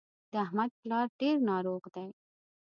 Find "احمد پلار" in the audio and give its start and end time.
0.45-1.05